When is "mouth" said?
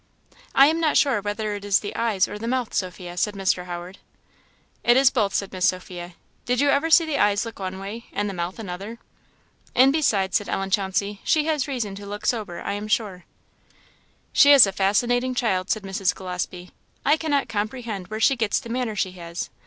2.47-2.73, 8.33-8.57